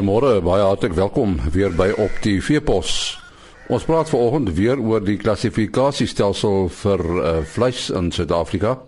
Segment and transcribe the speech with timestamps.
[0.00, 3.18] Goeiemôre, baie hartlik welkom weer by Op die Veepos.
[3.68, 8.78] Ons praat vanoggend weer oor die klassifikasiestelsel vir uh, vleis in Suid-Afrika.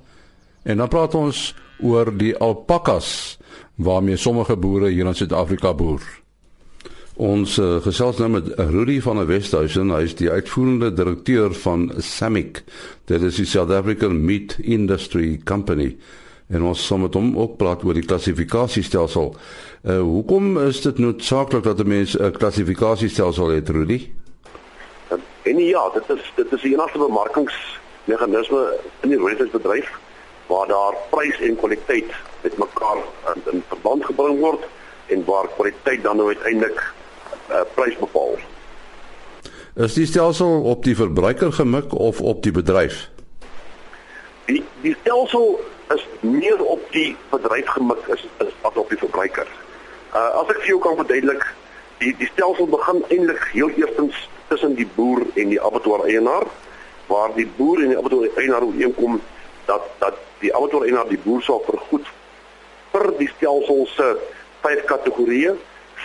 [0.64, 1.42] En dan praat ons
[1.84, 3.36] oor die alpakas
[3.76, 6.00] waarmee sommige boere hier in Suid-Afrika boer.
[7.20, 11.90] Ons uh, gesels nou met Rudy van der Westhuizen, hy is die uitvoerende direkteur van
[12.00, 12.64] SAMIC.
[13.12, 15.92] Dit is die South African Meat Industry Company.
[16.48, 19.34] En ons sal met hom ook praat oor die klassifikasiestelsel.
[19.82, 24.10] Uh hoekom is dit noodsaaklik dat 'n mens 'n klassifikasiestelsel het, Rudy?
[25.42, 29.90] En ja, dit is dit is 'n enigste bemarkingsmeganisme in die rooibedryf
[30.46, 32.10] waar daar prys en kwaliteit
[32.40, 32.96] met mekaar
[33.34, 34.64] in, in verband gebring word
[35.06, 36.92] en waar kwaliteit dan nou uiteindelik
[37.50, 38.36] uh, prys bepaal.
[39.74, 43.10] Is die stelsel op die verbruiker gemik of op die bedryf?
[44.44, 45.60] Die die stelsel
[45.94, 49.48] is meer op die bedryf gemik is as op die verbruiker.
[50.14, 51.44] Uh as ek vir jou kan verduidelik,
[52.02, 56.46] die die stelsel begin eintlik heel eerstens tussen die boer en die abattoir eienaar,
[57.08, 59.20] waar die boer en die abattoir eienaar ooreenkom
[59.66, 62.08] dat dat die abattoir eienaar die boer sal vergoed
[62.92, 64.08] vir die stelsel se
[64.62, 65.54] vyf kategorieë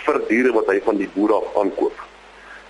[0.04, 2.04] vir diere wat hy van die boer af aankoop.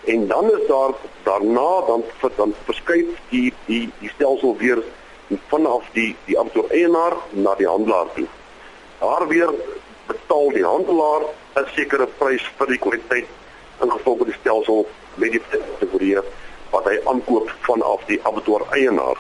[0.09, 0.95] En dan is daar
[1.27, 2.05] daarna dan
[2.37, 4.83] dan verskuif die die die stelsel weer
[5.49, 8.27] vanaf die die abattoir eienaar na die handelaar toe.
[9.01, 9.51] Daar weer
[10.07, 11.23] betaal die handelaar
[11.55, 13.29] 'n sekere prys vir die kwaliteit
[13.81, 16.19] ingevolge die stelsel met die kategorie
[16.71, 19.19] wat hy aankoop vanaf die abattoir eienaar.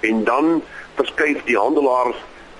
[0.00, 0.62] En dan
[0.94, 2.14] verskuif die handelaar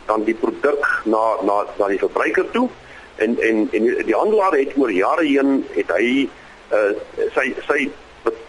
[0.07, 2.69] dan die produk na na na die verbruiker toe
[3.17, 6.29] en en en die handelaar het oor jare heen het hy
[6.73, 6.93] uh,
[7.35, 7.91] sy sy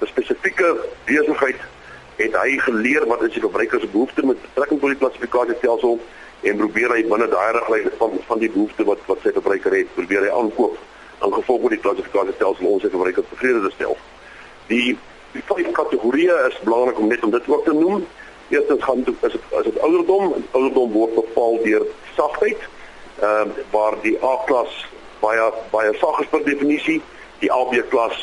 [0.06, 1.60] spesifieke besigheid
[2.18, 6.00] het hy geleer wat is die verbruiker se behoefte met betrekking tot die klassifikasiestelsel
[6.50, 9.96] en probeer hy binne daai riglyn van van die behoefte wat wat sy verbruiker het,
[9.96, 10.78] probeer hy aankoop
[11.24, 13.98] in gevolg met die klassifikasiestelsel ons het verbruiker tevrede te stel.
[14.68, 14.98] Die
[15.34, 18.04] die vyf kategorieë is belangrik om net om dit ook te noem.
[18.54, 21.88] Eerstens gaan dit is as dit ouderdom, ouderdom word bepaal deur
[22.18, 22.68] sagtheid.
[23.22, 24.86] Ehm uh, waar die A-klas
[25.24, 27.02] baie baie sag is per definisie,
[27.40, 28.20] die AB klas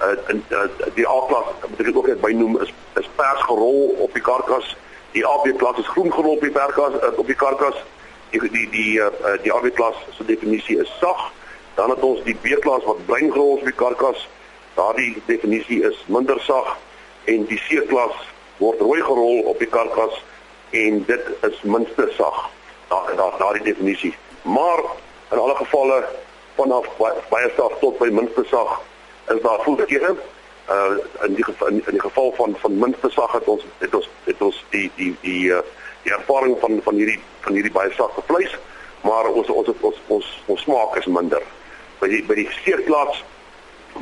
[0.00, 0.58] uh, in uh,
[0.94, 4.76] die A-klas moet ek ook net bynoem is is pers gerol op die karkas.
[5.12, 7.78] Die AB klas is groen gerol op die perkas uh, op die karkas.
[8.30, 9.10] Die die die uh,
[9.42, 11.30] die AB klas se definisie is sag.
[11.74, 14.28] Dan het ons die B klas wat bruin gerol op die karkas.
[14.74, 16.76] Daardie definisie is minder sag.
[17.24, 18.14] En die C klas
[18.58, 20.22] word rooi gerol op die karkas
[20.70, 22.46] en dit is minste sag.
[22.88, 24.14] Daar daar daardie definisie.
[24.42, 24.84] Maar
[25.30, 26.04] in alle gevalle
[26.54, 26.86] vanaf
[27.30, 28.78] baie sag tot by minste sag
[29.34, 30.16] is daar voetgere
[30.68, 34.08] uh in die geval in die geval van van minste sag het ons het ons
[34.24, 35.60] het ons die die die uh,
[36.02, 38.58] die ervaring van van hierdie van hierdie baie sagte vleis
[39.00, 41.42] maar ons ons ons ons ons smaak is minder.
[42.00, 43.22] By die by die seerklas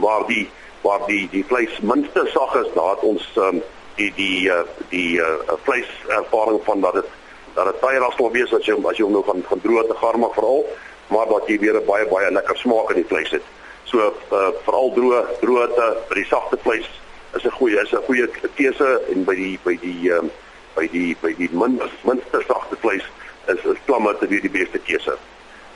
[0.02, 0.46] waar die
[0.82, 3.62] waar die die vleis minste sag is daar het ons um,
[3.96, 7.14] die die uh, die uh, vleis ervaring van dat dit
[7.56, 9.98] dat dit baie rasel wees as jy as jy hom nou van van droë te
[10.02, 10.66] gaar maak veral
[11.14, 13.54] maar dat jy weer 'n baie baie lekker smaak in die vleis het
[13.86, 16.88] So uh, veral droë droogte by die sagte vleis
[17.36, 18.26] is 'n goeie is 'n goeie
[18.58, 20.30] keuse en by die by die um,
[20.74, 23.06] by die by die min, minste sagte vleis
[23.46, 25.14] is is klamme te weer die beste keuse.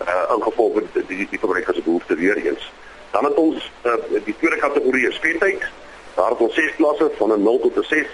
[0.01, 2.73] Uh ingevolge die die, die verbruiker se behoefte weer eens.
[3.13, 3.95] Dan het ons uh,
[4.25, 5.63] die tweede kategorie vetheid.
[6.15, 8.07] Daar het ons ses klasse van 'n 0 tot 'n 6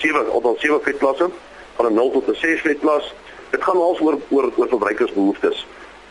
[0.00, 1.30] 7 of dan 7 vetklasse
[1.76, 3.14] van 'n 0 tot 'n 6 vetklas.
[3.50, 5.66] Dit gaan als oor oor oor verbruikersbehoeftes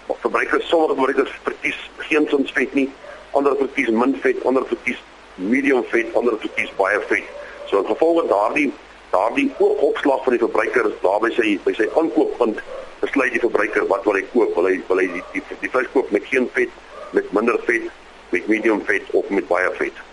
[0.07, 2.89] verbruikers sommige verbruikers verkies geen sins vet nie,
[3.31, 5.01] ander verkies min vet, ander verkies
[5.35, 7.29] medium vet, ander verkies baie vet.
[7.69, 8.71] So in gevolge daardie
[9.11, 12.59] daardie opslag van die verbruiker daar by sy by sy aankooppunt
[12.99, 14.51] besluit die verbruiker wat wil hy koop?
[14.57, 16.73] Wil hy wil hy die die, die vleis koop met geen vet,
[17.15, 17.87] met minder vet,
[18.33, 20.03] met medium vet of met baie vet?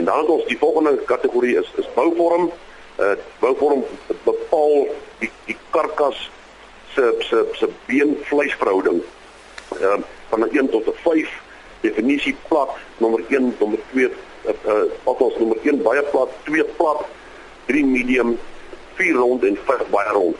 [0.00, 2.50] En dan het ons die volgende kategorie is is bouvorm.
[2.98, 3.84] Uh bouvorm
[4.26, 4.90] bepaal
[5.22, 6.28] die die karkas
[6.94, 9.02] se se se beenvleisverhouding
[9.82, 11.28] um, van 'n 1 tot 'n 5
[11.80, 14.10] definisie plat nommer 1 nommer 2
[14.46, 17.04] uh, altos nommer 1 baie plat 2 plat
[17.66, 18.38] 3 medium
[18.94, 20.36] 4 rond en 5 baie rond.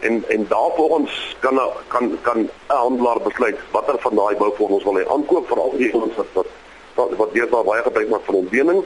[0.00, 5.04] En en daarvolgens kan kan kan 'n handelaar besluit watter van daai bouvorms wil hy
[5.06, 6.46] aankoop veral die ons wat
[6.94, 8.84] wat wat deur daar baie gebruik maak vir ontbeening.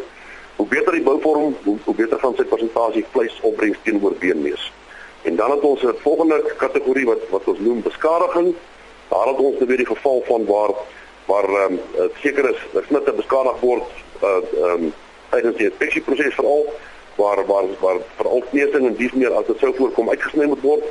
[0.56, 4.72] Hoe beter die bouvorm hoe, hoe beter gaan sy persentasie vleis opbrengs teenoor beenmees.
[5.22, 8.54] En dan het ons 'n volgende kategorie wat wat ons noem beskadiging
[9.08, 10.75] Daar het ons weer die geval van waar
[11.26, 13.82] waar ehm um, seker is dat snitte beskadig word
[14.23, 14.93] uh ehm um,
[15.31, 16.67] tydens die inspeksieproses veral
[17.17, 20.85] waar waar waar veral kneusing en dies meer as dit sou voorkom uitgesny moet word.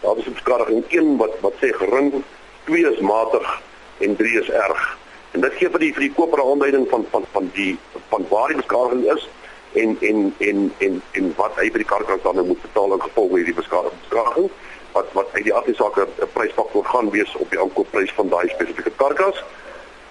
[0.00, 2.22] Daar is 'n beskadiging 1 wat wat sê gering,
[2.64, 3.60] 2 is matig
[3.98, 4.98] en 3 is erg.
[5.30, 7.78] En dit gee vir die vir die koper 'n aanduiding van van van die
[8.08, 9.28] van waar die beskadiging is
[9.72, 13.00] en en en en en wat hy by die karkas dan nou moet betaal in
[13.00, 14.50] gevolg hierdie beskadiging
[14.98, 18.94] wat wat uit die afsake 'n prysfaktor gaan wees op die aankoopprys van daai spesifieke
[18.96, 19.42] karkas.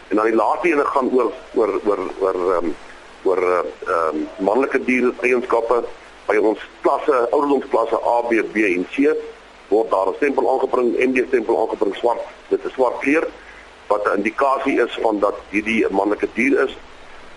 [0.09, 2.75] En dan die laaste ene gaan oor oor oor oor ehm um,
[3.23, 5.83] oor ehm um, manlike diere eienskappe
[6.27, 9.15] by ons klasse, ouderdomsklasse A, B, B en C
[9.71, 12.23] word daar 'n stempel aangebring, MD stempel aangebring swart.
[12.49, 13.27] Dit is swart kleur
[13.87, 16.77] wat 'n indikasie is van dat hierdie 'n manlike dier is.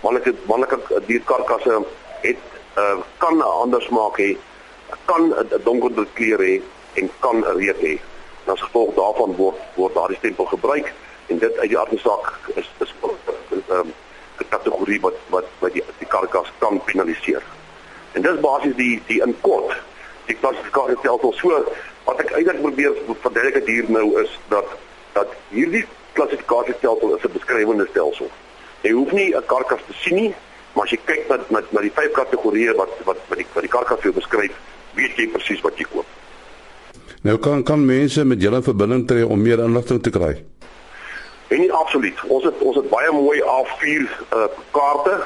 [0.03, 1.83] Manlike manlike dierkarkasse
[2.21, 2.45] het
[2.79, 4.37] uh, kan 'n ander smaak hê,
[5.05, 6.63] kan 'n donkerder kleur hê
[6.95, 7.99] en kan 'n reuk hê.
[8.45, 10.93] As gevolg daarvan word word daardie stempel gebruik
[11.27, 13.93] en dit uit die aardsaak is is 'n um,
[14.49, 17.43] kategorie wat wat wat die die karkas kan penaliseer.
[18.13, 19.77] En dis basies die die in kort
[20.27, 21.63] die klassifikasie stelsel so
[22.05, 24.77] wat ek eintlik probeer verduidelik hier nou is dat
[25.13, 25.85] dat hierdie
[26.19, 28.31] klassifikasie stelsel is 'n beskrywende stelsel.
[28.83, 30.35] Jy hoef nie 'n karkas te sien nie,
[30.73, 34.01] maar as jy kyk na na, die vyf kategorieë wat wat wat die die karkas
[34.01, 34.55] vir beskryf,
[34.95, 36.07] weet jy presies wat jy koop.
[37.23, 40.31] Nou kan kan mense met julle verbinding tree om meer inligting te kry.
[41.53, 42.17] En nie absoluut.
[42.33, 45.19] Ons het ons het baie mooi A4 uh, kaarte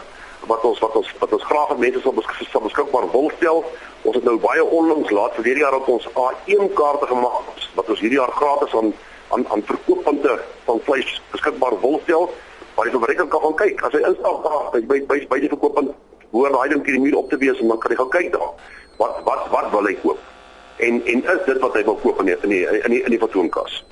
[0.50, 3.62] wat ons wat ons wat ons graag aan mense sal beskik beskikbaar wil stel.
[4.02, 7.94] Ons het nou baie onlangs laat vir hierdie jaar op ons A1 kaarte gemaak wat
[7.94, 8.90] ons hierdie jaar gratis aan
[9.30, 12.30] aan aan verkooppunte van vleis beskikbaar wil stel
[12.74, 13.86] waar die verbruiker kan gaan kyk.
[13.86, 15.94] As hy instap daar by by by, by die verkooppunt
[16.34, 18.32] hoor daai ding in die muur op te wees en dan kan hy gaan kyk
[18.34, 18.54] daar.
[18.98, 20.30] Wat wat wat wil hy koop?
[20.76, 23.10] En en is dit wat hy wil koop in die, in die in die in
[23.10, 23.84] die fatsoenkas.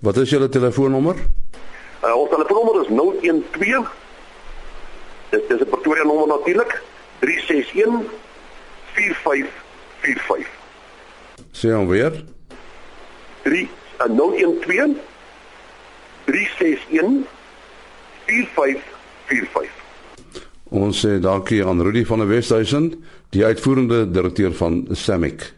[0.00, 1.16] Wat is julle telefoonnommer?
[2.02, 2.88] Uh, ons telefoonnommer is
[3.50, 4.00] 012
[5.32, 6.82] Dit is 'n Pretoria nommer natuurlik
[7.18, 8.04] 361
[8.92, 10.48] 4545.
[11.50, 12.24] Sien hom weer.
[13.42, 13.68] 3
[13.98, 14.96] uh, 012
[16.24, 17.26] 361
[18.26, 19.70] 4545.
[20.68, 25.52] Ons sê dankie aan Rudy van der Westhuizen, die uitvoerende direkteur van Samic.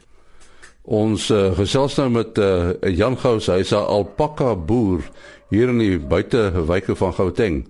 [0.84, 5.00] Ons uh, gesels nou met uh, Jan Gous, hy's 'n alpaka boer
[5.48, 7.64] hier in die buitewyke van Gauteng.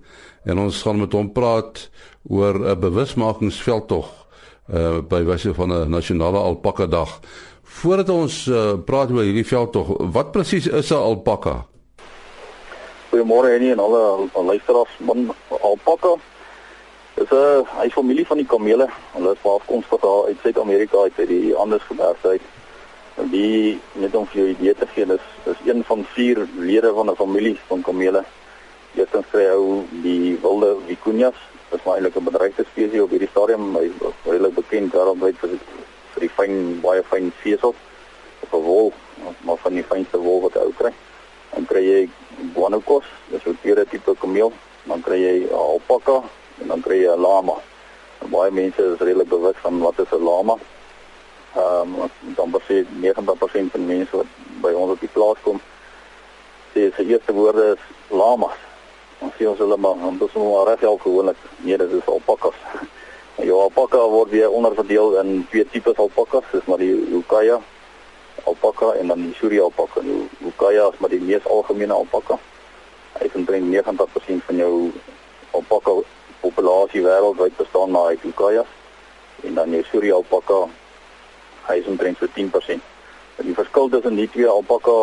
[0.45, 1.91] En ons gaan met hom praat
[2.27, 4.11] oor 'n bewusmakingsveldtog
[4.75, 7.21] uh, by wyse van 'n nasionale alpaka dag.
[7.63, 11.67] Voordat ons uh, praat oor hierdie veldtog, wat presies is 'n alpaka?
[13.11, 14.91] Goeiemôre Annie en alle luisteraars.
[14.99, 15.31] Man,
[15.63, 16.19] alpaka
[17.15, 18.91] is 'n hy familie van die kamele.
[19.13, 22.43] Hulle is afkomstig uit Suid-Amerika uit die Andesgebergte uit.
[23.15, 27.11] Die net om vir jou idee te gee, is is een van vier lede van
[27.11, 28.25] 'n familie van kamele.
[28.95, 31.39] Eerstens kry hy die wilde vicuñas,
[31.71, 35.51] wat maar eintlik 'n bedreigde spesies op hierdie stadium, hy is redelik bekend daaromwyd vir
[36.13, 37.75] vir die fyn baie fyn vesel
[38.43, 38.93] op 'n wol,
[39.45, 40.93] maar van die fynste wol wat hy kry.
[41.55, 42.09] Dan kry jy
[42.55, 44.53] guanacos, dis 'n tweede tipe kameel,
[44.87, 46.23] dan kry jy alpaka
[46.61, 47.55] en dan kry jy 'n lama.
[48.23, 50.59] En baie mense is redelik bewus van wat is 'n lama
[51.55, 54.27] ehm um, dan besê 90% van mense wat
[54.63, 55.61] by ons op die plaas kom
[56.75, 58.57] sê se eerste woorde is lamas.
[59.23, 62.59] Ons sê ons hulle maar dan dis maar reg al gewoonlik nee dit is alpakas.
[63.49, 67.61] ja alpaka word weer onderverdeel in twee tipes alpakas, dis maar die ukaya
[68.45, 70.03] alpaka en dan die suri alpaka.
[70.03, 72.39] Die ukaya is maar die mees algemene alpaka.
[73.21, 74.73] Hy omtrent 90% van jou
[75.55, 76.01] alpaka
[76.41, 78.71] populasie wêreldwyd bestaan maar uit ukayas
[79.47, 80.65] en dan die suri alpaka
[81.69, 82.81] hy is omtrent so 10%.
[83.37, 84.97] En die verskil tussen die twee alpaka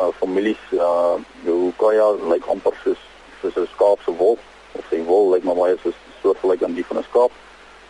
[0.00, 1.16] uh, families uh
[1.46, 3.00] jou kaya lyk amper soos
[3.40, 4.38] soos 'n skaap se wol
[4.78, 7.32] of sy wol lyk maar baie soos soortgelyk aan die van 'n skaap.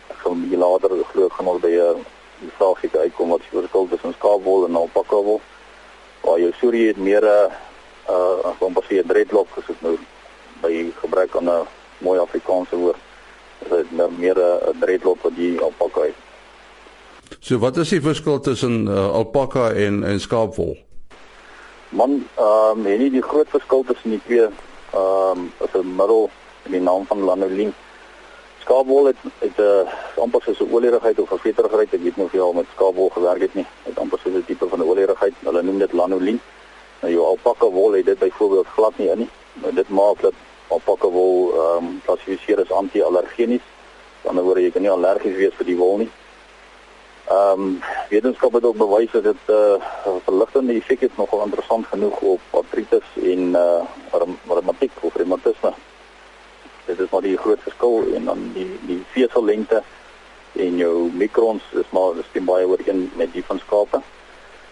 [0.09, 3.59] Ek gaan 'n bietjie later glo gaan ons by 'n uh, vraagie uitkom wat die
[3.59, 5.41] verskil tussen skaapwol en alpaka wol.
[6.23, 7.51] Waar jou suri het meer 'n
[8.09, 9.97] uh as ons sê 'n dreadlock dit nou
[10.61, 13.01] by gebruik aan 'n mooi Afrikaanse woord.
[13.59, 16.32] Dit is meer 'n dreadlock wat die alpaka het.
[17.39, 20.77] So wat is die verskil tussen uh, alpaka en en skaapwol?
[21.89, 26.29] Man, ehm um, nie die groot verskil tussen die twee ehm um, is 'n middel
[26.65, 27.73] in die naam van lanolin.
[28.59, 31.93] Skaapwol het het 'n uh, amper soos 'n olierigheid of 'n veterigheid.
[31.93, 33.65] Ek weet nie of jy al met skaapwol gewerk het nie.
[33.83, 35.33] Dit amper soos 'n tipe van 'n olierigheid.
[35.39, 36.39] Hulle noem dit lanolin.
[37.01, 39.29] Nou jou alpaka wol het dit byvoorbeeld glad nie in nie.
[39.53, 40.33] Nou dit maak dat
[40.67, 43.65] alpaka wol ehm um, klassifiseer as anti-allergenies.
[44.21, 46.09] Dan word jy nie allergies wees vir die wol nie.
[47.27, 51.43] Ehm um, wetenskap het ook bewys dat dit 'n uh, eh, verligtende effek het nogal
[51.43, 53.83] interessant genoeg op artritis en uh
[54.47, 55.73] reumatiek of reumatisme.
[56.85, 59.83] Dit is maar die groot verskil en dan die die vesellengte
[60.51, 64.01] en jou mikrons is maar dis teen baie ooreen met die van skape.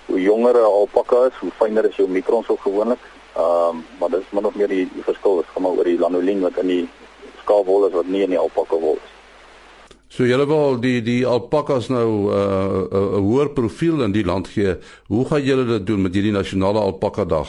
[0.05, 2.99] Hoe jonger 'n alpaka is, hoe fyner is jou mikrons ook gewoonlik
[3.35, 5.99] Ehm um, maar dis min of meer die, die verskil is gaan maar oor die
[5.99, 6.89] lanolin wat in die
[7.41, 9.13] skaapwol is wat nie in die alpaka wol is.
[10.11, 14.25] So julle wil die die alpakas nou 'n uh, uh, uh, hoër profiel in die
[14.25, 14.75] land gee.
[15.07, 17.47] Hoe gaan julle dit doen met hierdie nasionale alpaka dag?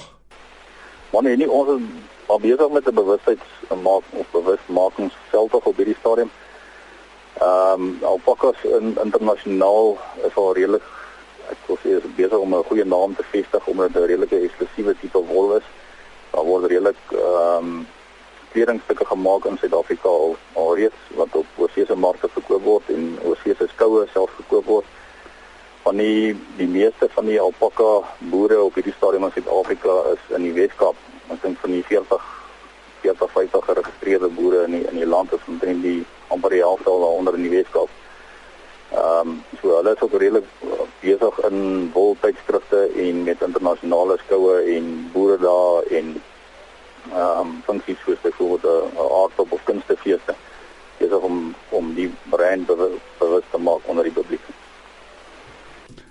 [1.10, 1.82] Maar nee, ons is
[2.26, 3.48] al besig met 'n bewustheids
[3.82, 6.30] maak of bewustmakingsveldtog op hierdie stadium.
[7.40, 10.86] Ehm um, alpakas in internasionaal is al redelik
[11.50, 14.38] ek wil sê is besig om 'n goeie naam te vestig omdat dit 'n redelike
[14.38, 15.66] eksklusiewe tipe wol is.
[16.30, 17.86] Daar word redelik ehm um,
[18.52, 24.04] kledingstukke gemaak in Suid-Afrika al alreeds wat op oorsese markte verkoop word en oorsese skoue
[24.12, 24.90] self verkoop word.
[25.82, 27.90] Van die die meeste van die alpaka
[28.32, 30.98] boere op hierdie stadium in Suid-Afrika is in die Weskaap.
[31.32, 32.28] Ek dink van die 40
[33.02, 36.90] 40 50 geregistreerde boere in die, in die land is omtrent die amper die helfte
[36.90, 37.90] al onder in die Weskaap.
[38.92, 44.58] Ehm um, so hulle is ook redelik uh, besig in woltydskrifte en met internasionale skoue
[44.76, 46.12] en boere daar en
[47.10, 48.66] ehm um, funksies soos byvoorbeeld 'n
[48.96, 50.34] uh, aardop of kunstefeeste.
[50.98, 52.66] Besig om om die brand
[53.18, 54.40] bewus te maak onder die publiek.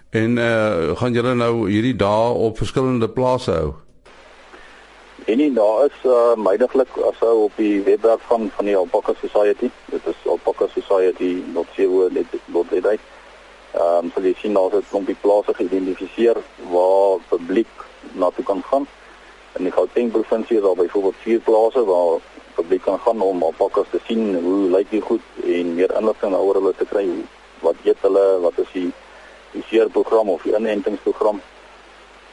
[0.09, 3.73] En eh uh, gaan julle nou hierdie dae op verskillende plase hou?
[5.25, 9.69] En nie daar is uh, myndiglik ashou op die webwerf van van die Alpaca Society.
[9.85, 12.95] Dit is alpacasociety.co.za.
[13.71, 16.37] Ehm um, sal jy sien daar is 'n klompie plase geïdentifiseer
[16.71, 17.67] waar publiek
[18.11, 18.87] na toe kan gaan.
[19.59, 22.19] In die Gauteng provinsie is daar byvoorbeeld vier plase waar
[22.55, 26.59] publiek kan gaan om alpacas te sien hoe lyk die goed en meer inligting oor
[26.59, 27.07] hulle te kry.
[27.59, 28.39] Wat eet hulle?
[28.41, 28.91] Wat is die
[29.51, 31.41] die seerprogram of die inentingsprogram?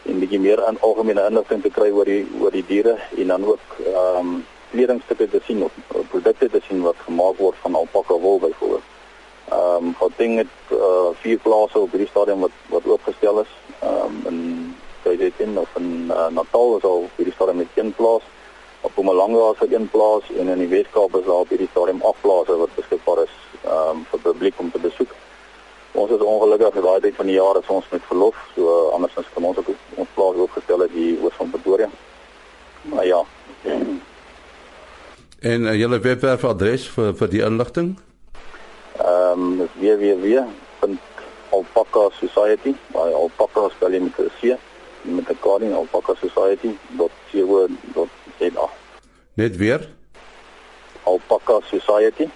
[0.09, 3.45] en bietjie meer aan algemene inligting te kry oor die oor die diere en dan
[3.45, 5.77] ook ehm um, kledingstukke te sien of
[6.13, 8.89] produkte te sien wat gemaak word van alpaka wol byvoorbeeld.
[9.49, 13.55] Ehm um, ding het uh, vier plase op hierdie stadium wat wat oopgestel is.
[13.81, 14.41] Ehm um, in
[15.03, 18.23] KZN of in uh, Natal is al hierdie stadium met een plaas.
[18.81, 22.03] Op Mpumalanga is daar een plaas en in die Weskaap is daar op hierdie stadium
[22.03, 25.11] agt plase wat beskikbaar is um, vir publiek om te besoek.
[25.93, 28.95] Ons is ongelukkig in daai tyd van die jaar as ons met verlof, so uh,
[28.95, 31.91] andersins kan ons ook ons plaas opgestel het hier oor van Pretoria.
[32.83, 33.21] Maar ja.
[35.39, 37.99] En uh, julle webwerf adres vir vir die inligting?
[38.99, 40.91] Ehm um, is www.alpaca
[42.19, 44.43] society, by alpaca spel jy met 'n C
[45.15, 46.99] met 'n koning alpaca society.co.za.
[49.35, 49.89] Net weer?
[51.03, 52.29] alpaca society.co.za.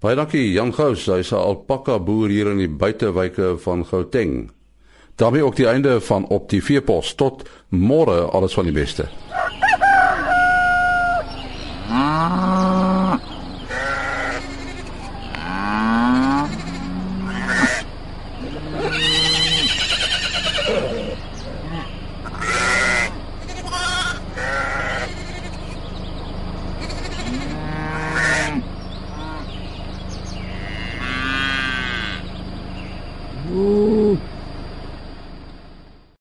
[0.00, 4.50] Baie dankie Jan Gous, hy's 'n alpaka boer hier in die buitewyke van Gauteng.
[5.14, 9.08] daarmee ook die einde van op die veepos tot môre alles van die beste